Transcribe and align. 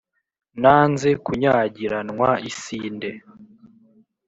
Nanze 0.61 1.09
kunyagiranwa 1.25 2.29
isinde, 2.49 3.09